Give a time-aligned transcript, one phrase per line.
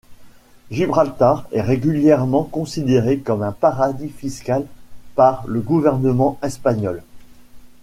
[0.71, 4.65] Gibraltar est régulièrement considéré comme un paradis fiscal
[5.13, 7.03] par le gouvernement espagnol.